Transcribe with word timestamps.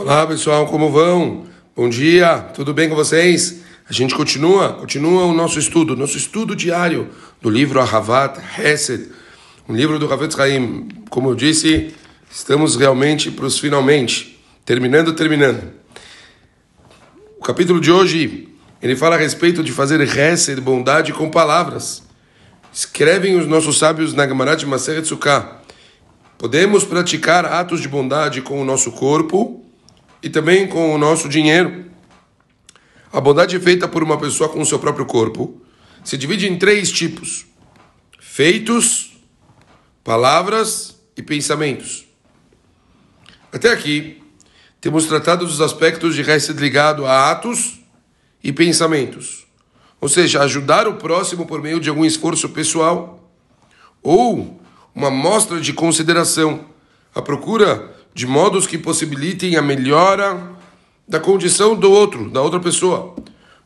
Olá 0.00 0.24
pessoal, 0.24 0.64
como 0.68 0.92
vão? 0.92 1.44
Bom 1.74 1.88
dia, 1.88 2.38
tudo 2.54 2.72
bem 2.72 2.88
com 2.88 2.94
vocês? 2.94 3.62
A 3.90 3.92
gente 3.92 4.14
continua, 4.14 4.74
continua 4.74 5.24
o 5.24 5.34
nosso 5.34 5.58
estudo, 5.58 5.96
nosso 5.96 6.16
estudo 6.16 6.54
diário 6.54 7.10
do 7.42 7.50
livro 7.50 7.80
Ahavat 7.80 8.38
Hesed, 8.56 9.08
um 9.68 9.74
livro 9.74 9.98
do 9.98 10.06
Ravetz 10.06 10.38
Haim. 10.38 10.86
Como 11.10 11.30
eu 11.30 11.34
disse, 11.34 11.92
estamos 12.30 12.76
realmente 12.76 13.28
para 13.32 13.44
os 13.44 13.58
finalmente, 13.58 14.40
terminando, 14.64 15.14
terminando. 15.14 15.64
O 17.36 17.42
capítulo 17.42 17.80
de 17.80 17.90
hoje, 17.90 18.46
ele 18.80 18.94
fala 18.94 19.16
a 19.16 19.18
respeito 19.18 19.64
de 19.64 19.72
fazer 19.72 20.00
Hesed, 20.00 20.60
bondade 20.60 21.12
com 21.12 21.28
palavras. 21.28 22.04
Escrevem 22.72 23.34
os 23.34 23.48
nossos 23.48 23.76
sábios 23.76 24.14
na 24.14 24.28
Gemara 24.28 24.54
de 24.54 24.64
Maseret 24.64 25.04
Sukkah. 25.08 25.60
Podemos 26.38 26.84
praticar 26.84 27.44
atos 27.44 27.80
de 27.80 27.88
bondade 27.88 28.40
com 28.42 28.62
o 28.62 28.64
nosso 28.64 28.92
corpo 28.92 29.64
e 30.22 30.28
também 30.28 30.66
com 30.66 30.94
o 30.94 30.98
nosso 30.98 31.28
dinheiro. 31.28 31.86
A 33.12 33.20
bondade 33.20 33.58
feita 33.58 33.88
por 33.88 34.02
uma 34.02 34.18
pessoa 34.18 34.48
com 34.48 34.60
o 34.60 34.66
seu 34.66 34.78
próprio 34.78 35.06
corpo 35.06 35.60
se 36.04 36.16
divide 36.16 36.46
em 36.46 36.58
três 36.58 36.90
tipos: 36.90 37.46
feitos, 38.18 39.18
palavras 40.04 40.96
e 41.16 41.22
pensamentos. 41.22 42.06
Até 43.52 43.72
aqui, 43.72 44.22
temos 44.80 45.06
tratado 45.06 45.46
dos 45.46 45.60
aspectos 45.60 46.14
de 46.14 46.22
Hesed 46.22 46.60
ligado 46.60 47.06
a 47.06 47.30
atos 47.30 47.80
e 48.44 48.52
pensamentos, 48.52 49.46
ou 50.00 50.08
seja, 50.08 50.42
ajudar 50.42 50.86
o 50.86 50.94
próximo 50.94 51.46
por 51.46 51.60
meio 51.60 51.80
de 51.80 51.88
algum 51.88 52.04
esforço 52.04 52.48
pessoal 52.50 53.18
ou 54.02 54.60
uma 54.94 55.10
mostra 55.10 55.60
de 55.60 55.72
consideração, 55.72 56.64
a 57.14 57.22
procura 57.22 57.94
de 58.18 58.26
modos 58.26 58.66
que 58.66 58.76
possibilitem 58.76 59.54
a 59.54 59.62
melhora 59.62 60.50
da 61.06 61.20
condição 61.20 61.76
do 61.76 61.88
outro, 61.88 62.28
da 62.28 62.42
outra 62.42 62.58
pessoa, 62.58 63.14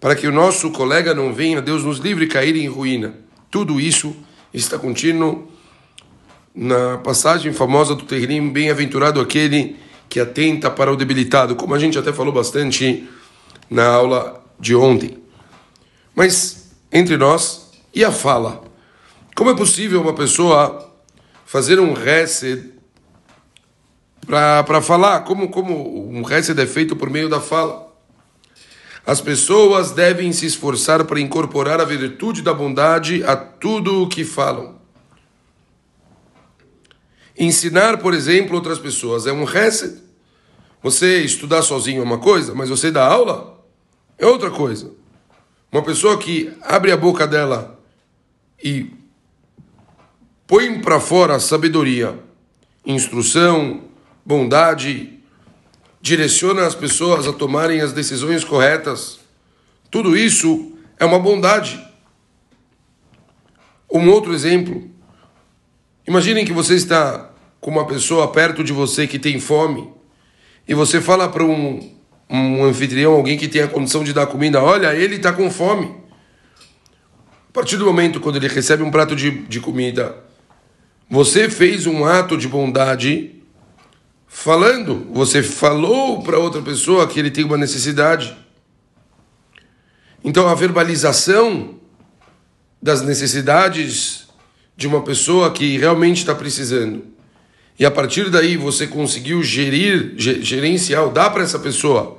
para 0.00 0.16
que 0.16 0.26
o 0.26 0.32
nosso 0.32 0.72
colega 0.72 1.14
não 1.14 1.32
venha, 1.32 1.62
Deus 1.62 1.84
nos 1.84 1.98
livre, 1.98 2.26
cair 2.26 2.56
em 2.56 2.66
ruína. 2.66 3.14
Tudo 3.48 3.80
isso 3.80 4.12
está 4.52 4.76
contínuo 4.76 5.48
na 6.52 6.98
passagem 6.98 7.52
famosa 7.52 7.94
do 7.94 8.02
Terrilim, 8.02 8.48
bem-aventurado 8.48 9.20
aquele 9.20 9.76
que 10.08 10.18
atenta 10.18 10.68
para 10.68 10.92
o 10.92 10.96
debilitado, 10.96 11.54
como 11.54 11.72
a 11.72 11.78
gente 11.78 11.96
até 11.96 12.12
falou 12.12 12.32
bastante 12.32 13.08
na 13.70 13.86
aula 13.86 14.44
de 14.58 14.74
ontem. 14.74 15.16
Mas 16.12 16.72
entre 16.90 17.16
nós 17.16 17.70
e 17.94 18.04
a 18.04 18.10
fala, 18.10 18.64
como 19.36 19.50
é 19.50 19.54
possível 19.54 20.00
uma 20.02 20.12
pessoa 20.12 20.92
fazer 21.46 21.78
um 21.78 21.92
reset 21.92 22.79
para 24.30 24.80
falar, 24.80 25.24
como, 25.24 25.48
como 25.48 26.08
um 26.08 26.22
reset 26.22 26.58
é 26.60 26.66
feito 26.66 26.94
por 26.94 27.10
meio 27.10 27.28
da 27.28 27.40
fala. 27.40 27.90
As 29.04 29.20
pessoas 29.20 29.90
devem 29.90 30.32
se 30.32 30.46
esforçar 30.46 31.04
para 31.04 31.18
incorporar 31.18 31.80
a 31.80 31.84
virtude 31.84 32.40
da 32.40 32.54
bondade 32.54 33.24
a 33.24 33.34
tudo 33.34 34.02
o 34.02 34.08
que 34.08 34.24
falam. 34.24 34.78
Ensinar, 37.36 37.98
por 37.98 38.14
exemplo, 38.14 38.54
outras 38.54 38.78
pessoas 38.78 39.26
é 39.26 39.32
um 39.32 39.42
reset. 39.42 40.00
Você 40.80 41.22
estudar 41.22 41.62
sozinho 41.62 42.00
é 42.00 42.04
uma 42.04 42.18
coisa, 42.18 42.54
mas 42.54 42.68
você 42.68 42.90
dar 42.90 43.06
aula 43.06 43.60
é 44.16 44.26
outra 44.26 44.50
coisa. 44.50 44.92
Uma 45.72 45.82
pessoa 45.82 46.16
que 46.18 46.52
abre 46.62 46.92
a 46.92 46.96
boca 46.96 47.26
dela 47.26 47.80
e 48.62 48.92
põe 50.46 50.80
para 50.80 51.00
fora 51.00 51.34
a 51.34 51.40
sabedoria, 51.40 52.16
instrução, 52.86 53.89
bondade, 54.24 55.18
direciona 56.00 56.66
as 56.66 56.74
pessoas 56.74 57.26
a 57.26 57.32
tomarem 57.32 57.80
as 57.80 57.92
decisões 57.92 58.44
corretas. 58.44 59.20
Tudo 59.90 60.16
isso 60.16 60.72
é 60.98 61.04
uma 61.04 61.18
bondade. 61.18 61.84
Um 63.90 64.08
outro 64.08 64.32
exemplo. 64.32 64.88
Imaginem 66.06 66.44
que 66.44 66.52
você 66.52 66.74
está 66.74 67.30
com 67.60 67.70
uma 67.70 67.86
pessoa 67.86 68.28
perto 68.28 68.64
de 68.64 68.72
você 68.72 69.06
que 69.06 69.18
tem 69.18 69.38
fome 69.38 69.92
e 70.66 70.74
você 70.74 71.00
fala 71.00 71.28
para 71.28 71.44
um, 71.44 71.92
um 72.28 72.64
anfitrião, 72.64 73.12
alguém 73.12 73.36
que 73.36 73.48
tem 73.48 73.62
a 73.62 73.68
condição 73.68 74.04
de 74.04 74.12
dar 74.12 74.26
comida, 74.26 74.62
olha, 74.62 74.94
ele 74.94 75.16
está 75.16 75.32
com 75.32 75.50
fome. 75.50 75.94
A 77.48 77.52
partir 77.52 77.76
do 77.76 77.84
momento 77.84 78.20
quando 78.20 78.36
ele 78.36 78.46
recebe 78.46 78.82
um 78.82 78.90
prato 78.90 79.16
de, 79.16 79.30
de 79.30 79.58
comida, 79.60 80.16
você 81.08 81.50
fez 81.50 81.86
um 81.86 82.04
ato 82.04 82.36
de 82.36 82.46
bondade 82.46 83.39
falando, 84.32 85.08
você 85.12 85.42
falou 85.42 86.22
para 86.22 86.38
outra 86.38 86.62
pessoa 86.62 87.06
que 87.06 87.18
ele 87.18 87.32
tem 87.32 87.44
uma 87.44 87.58
necessidade. 87.58 88.34
Então 90.24 90.48
a 90.48 90.54
verbalização 90.54 91.74
das 92.80 93.02
necessidades 93.02 94.28
de 94.76 94.86
uma 94.86 95.02
pessoa 95.02 95.50
que 95.50 95.76
realmente 95.76 96.18
está 96.18 96.34
precisando. 96.34 97.02
E 97.78 97.84
a 97.84 97.90
partir 97.90 98.30
daí 98.30 98.56
você 98.56 98.86
conseguiu 98.86 99.42
gerir, 99.42 100.14
gerenciar, 100.16 101.10
dar 101.10 101.30
para 101.30 101.42
essa 101.42 101.58
pessoa 101.58 102.18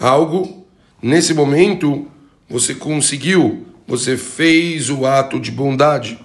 algo, 0.00 0.66
nesse 1.02 1.34
momento 1.34 2.10
você 2.48 2.74
conseguiu, 2.74 3.66
você 3.86 4.16
fez 4.16 4.88
o 4.88 5.04
ato 5.04 5.38
de 5.38 5.50
bondade. 5.50 6.18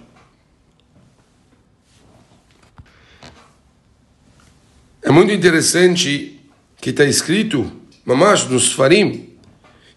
É 5.08 5.12
muito 5.12 5.32
interessante 5.32 6.42
que 6.82 6.90
está 6.90 7.06
escrito, 7.06 7.72
mamash, 8.04 8.50
nos 8.50 8.74
farim, 8.74 9.30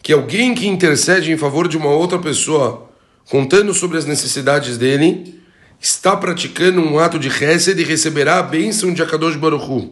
que 0.02 0.12
alguém 0.12 0.54
que 0.54 0.68
intercede 0.68 1.32
em 1.32 1.36
favor 1.38 1.66
de 1.66 1.78
uma 1.78 1.88
outra 1.88 2.18
pessoa, 2.18 2.90
contando 3.30 3.72
sobre 3.72 3.96
as 3.96 4.04
necessidades 4.04 4.76
dele, 4.76 5.40
está 5.80 6.14
praticando 6.14 6.82
um 6.82 6.98
ato 6.98 7.18
de 7.18 7.30
chesed 7.30 7.80
e 7.80 7.84
receberá 7.84 8.38
a 8.38 8.42
bênção 8.42 8.92
de 8.92 9.02
Akadosh 9.02 9.36
Baruch 9.36 9.90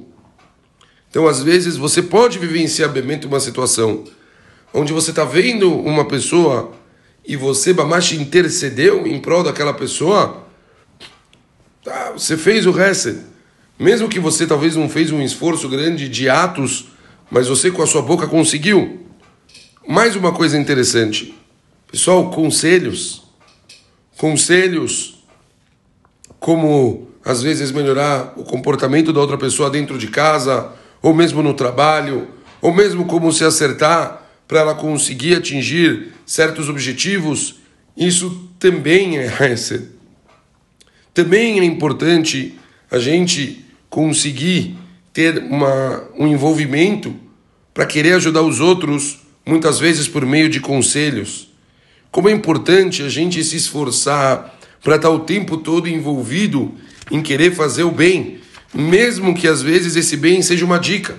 Então, 1.08 1.26
às 1.26 1.42
vezes, 1.42 1.78
você 1.78 2.02
pode 2.02 2.38
vivenciar 2.38 2.90
bem 2.90 3.18
uma 3.24 3.40
situação 3.40 4.04
onde 4.74 4.92
você 4.92 5.12
está 5.12 5.24
vendo 5.24 5.74
uma 5.74 6.04
pessoa 6.04 6.72
e 7.24 7.36
você, 7.36 7.72
Bamash, 7.72 8.12
intercedeu 8.12 9.06
em 9.06 9.18
prol 9.18 9.42
daquela 9.42 9.72
pessoa, 9.72 10.46
tá, 11.82 12.12
você 12.12 12.36
fez 12.36 12.66
o 12.66 12.74
chesed. 12.74 13.35
Mesmo 13.78 14.08
que 14.08 14.18
você 14.18 14.46
talvez 14.46 14.74
não 14.74 14.88
fez 14.88 15.12
um 15.12 15.20
esforço 15.20 15.68
grande 15.68 16.08
de 16.08 16.28
atos, 16.28 16.86
mas 17.30 17.48
você 17.48 17.70
com 17.70 17.82
a 17.82 17.86
sua 17.86 18.00
boca 18.00 18.26
conseguiu. 18.26 19.06
Mais 19.86 20.16
uma 20.16 20.32
coisa 20.32 20.58
interessante. 20.58 21.34
Pessoal, 21.90 22.30
conselhos. 22.30 23.22
Conselhos 24.16 25.16
como 26.40 27.10
às 27.24 27.42
vezes 27.42 27.72
melhorar 27.72 28.32
o 28.36 28.44
comportamento 28.44 29.12
da 29.12 29.20
outra 29.20 29.36
pessoa 29.36 29.68
dentro 29.68 29.98
de 29.98 30.06
casa, 30.06 30.72
ou 31.02 31.12
mesmo 31.12 31.42
no 31.42 31.54
trabalho, 31.54 32.28
ou 32.62 32.72
mesmo 32.72 33.04
como 33.04 33.32
se 33.32 33.44
acertar 33.44 34.22
para 34.46 34.60
ela 34.60 34.74
conseguir 34.74 35.34
atingir 35.34 36.12
certos 36.24 36.68
objetivos, 36.68 37.56
isso 37.96 38.48
também 38.58 39.18
é 39.18 39.28
Também 41.12 41.58
é 41.58 41.64
importante 41.64 42.54
a 42.90 42.98
gente 42.98 43.65
conseguir 43.96 44.76
ter 45.10 45.38
uma, 45.38 46.04
um 46.18 46.26
envolvimento 46.26 47.16
para 47.72 47.86
querer 47.86 48.12
ajudar 48.12 48.42
os 48.42 48.60
outros, 48.60 49.20
muitas 49.46 49.78
vezes 49.78 50.06
por 50.06 50.26
meio 50.26 50.50
de 50.50 50.60
conselhos. 50.60 51.50
Como 52.10 52.28
é 52.28 52.32
importante 52.32 53.02
a 53.02 53.08
gente 53.08 53.42
se 53.42 53.56
esforçar 53.56 54.54
para 54.82 54.96
estar 54.96 55.08
o 55.08 55.20
tempo 55.20 55.56
todo 55.56 55.88
envolvido 55.88 56.74
em 57.10 57.22
querer 57.22 57.54
fazer 57.54 57.84
o 57.84 57.90
bem, 57.90 58.38
mesmo 58.74 59.34
que 59.34 59.48
às 59.48 59.62
vezes 59.62 59.96
esse 59.96 60.14
bem 60.14 60.42
seja 60.42 60.66
uma 60.66 60.78
dica. 60.78 61.16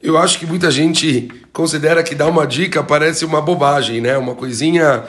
Eu 0.00 0.16
acho 0.16 0.38
que 0.38 0.46
muita 0.46 0.70
gente 0.70 1.28
considera 1.52 2.04
que 2.04 2.14
dar 2.14 2.28
uma 2.28 2.46
dica 2.46 2.84
parece 2.84 3.24
uma 3.24 3.40
bobagem, 3.40 4.00
né? 4.00 4.16
Uma 4.16 4.36
coisinha 4.36 5.02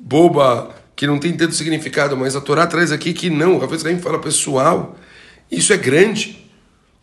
boba 0.00 0.74
que 0.96 1.06
não 1.06 1.18
tem 1.18 1.36
tanto 1.36 1.54
significado, 1.54 2.16
mas 2.16 2.34
a 2.34 2.40
Torá 2.40 2.66
traz 2.66 2.90
aqui 2.90 3.12
que 3.12 3.28
não. 3.28 3.56
O 3.56 3.58
Rafael 3.58 3.98
fala, 3.98 4.18
pessoal, 4.18 4.96
isso 5.50 5.72
é 5.72 5.76
grande. 5.76 6.44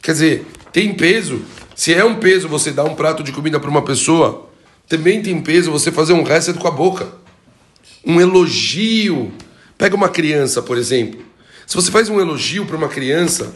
Quer 0.02 0.12
dizer, 0.12 0.48
tem 0.72 0.94
peso. 0.94 1.42
Se 1.76 1.94
é 1.94 2.04
um 2.04 2.16
peso 2.16 2.48
você 2.48 2.72
dar 2.72 2.84
um 2.86 2.96
prato 2.96 3.24
de 3.24 3.32
comida 3.32 3.60
para 3.60 3.70
uma 3.70 3.84
pessoa, 3.84 4.50
também 4.88 5.22
tem 5.22 5.42
peso 5.42 5.72
você 5.72 5.92
fazer 5.92 6.14
um 6.14 6.24
resto 6.24 6.54
com 6.54 6.68
a 6.68 6.72
boca. 6.72 7.08
Um 8.06 8.22
elogio. 8.22 9.32
Pega 9.78 9.96
uma 9.96 10.10
criança, 10.10 10.62
por 10.62 10.78
exemplo. 10.78 11.22
Se 11.66 11.76
você 11.76 11.92
faz 11.92 12.10
um 12.10 12.20
elogio 12.20 12.66
para 12.66 12.78
uma 12.78 12.88
criança 12.88 13.54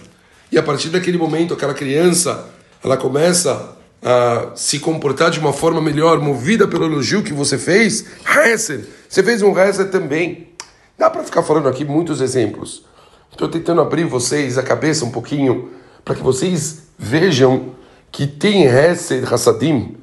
e 0.51 0.57
a 0.57 0.63
partir 0.63 0.89
daquele 0.89 1.17
momento 1.17 1.53
aquela 1.53 1.73
criança 1.73 2.49
ela 2.83 2.97
começa 2.97 3.77
a 4.01 4.51
se 4.55 4.79
comportar 4.79 5.29
de 5.29 5.39
uma 5.39 5.51
forma 5.51 5.81
melhor, 5.81 6.19
movida 6.19 6.67
pelo 6.67 6.85
elogio 6.85 7.21
que 7.21 7.33
você 7.33 7.57
fez, 7.57 8.05
Hesed, 8.25 8.85
você 9.07 9.21
fez 9.21 9.41
um 9.41 9.57
Hesed 9.57 9.91
também. 9.91 10.49
Dá 10.97 11.09
para 11.09 11.23
ficar 11.23 11.43
falando 11.43 11.67
aqui 11.67 11.85
muitos 11.85 12.21
exemplos. 12.21 12.83
Estou 13.31 13.47
tentando 13.47 13.81
abrir 13.81 14.05
vocês 14.05 14.57
a 14.57 14.63
cabeça 14.63 15.05
um 15.05 15.11
pouquinho 15.11 15.69
para 16.03 16.15
que 16.15 16.23
vocês 16.23 16.87
vejam 16.97 17.67
que 18.11 18.27
tem 18.27 18.63
Hesed 18.63 19.23
Hassadim, 19.31 19.95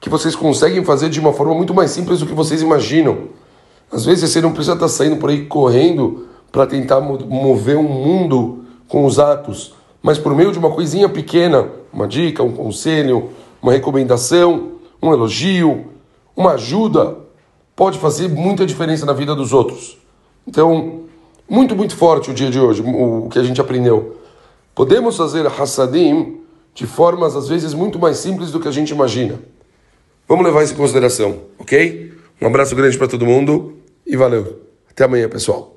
que 0.00 0.08
vocês 0.08 0.36
conseguem 0.36 0.84
fazer 0.84 1.08
de 1.08 1.18
uma 1.18 1.32
forma 1.32 1.54
muito 1.54 1.74
mais 1.74 1.90
simples 1.90 2.20
do 2.20 2.26
que 2.26 2.34
vocês 2.34 2.62
imaginam. 2.62 3.28
Às 3.90 4.04
vezes 4.04 4.30
você 4.30 4.40
não 4.40 4.52
precisa 4.52 4.74
estar 4.74 4.88
saindo 4.88 5.16
por 5.16 5.30
aí 5.30 5.46
correndo 5.46 6.28
para 6.52 6.66
tentar 6.66 7.00
mover 7.00 7.76
um 7.76 7.82
mundo 7.82 8.64
com 8.86 9.04
os 9.04 9.18
atos, 9.18 9.74
mas 10.02 10.18
por 10.18 10.34
meio 10.34 10.52
de 10.52 10.58
uma 10.58 10.70
coisinha 10.70 11.08
pequena, 11.08 11.68
uma 11.92 12.06
dica, 12.06 12.42
um 12.42 12.52
conselho, 12.52 13.30
uma 13.62 13.72
recomendação, 13.72 14.72
um 15.02 15.12
elogio, 15.12 15.86
uma 16.36 16.52
ajuda, 16.52 17.16
pode 17.74 17.98
fazer 17.98 18.28
muita 18.28 18.66
diferença 18.66 19.06
na 19.06 19.12
vida 19.12 19.34
dos 19.34 19.52
outros. 19.52 19.98
Então, 20.46 21.04
muito, 21.48 21.76
muito 21.76 21.96
forte 21.96 22.30
o 22.30 22.34
dia 22.34 22.50
de 22.50 22.58
hoje, 22.58 22.82
o 22.82 23.28
que 23.30 23.38
a 23.38 23.42
gente 23.42 23.60
aprendeu. 23.60 24.16
Podemos 24.74 25.16
fazer 25.16 25.46
Hassadim 25.46 26.40
de 26.74 26.86
formas, 26.86 27.36
às 27.36 27.48
vezes, 27.48 27.72
muito 27.72 27.98
mais 27.98 28.16
simples 28.16 28.50
do 28.50 28.58
que 28.58 28.66
a 28.66 28.72
gente 28.72 28.90
imagina. 28.90 29.38
Vamos 30.26 30.44
levar 30.44 30.64
isso 30.64 30.74
em 30.74 30.76
consideração, 30.76 31.38
ok? 31.58 32.12
Um 32.40 32.46
abraço 32.46 32.74
grande 32.74 32.98
para 32.98 33.06
todo 33.06 33.24
mundo 33.24 33.74
e 34.06 34.16
valeu. 34.16 34.60
Até 34.90 35.04
amanhã, 35.04 35.28
pessoal. 35.28 35.72